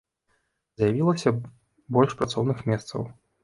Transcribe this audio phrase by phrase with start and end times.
[0.79, 1.35] З'явілася
[1.93, 3.01] больш працоўных месцаў.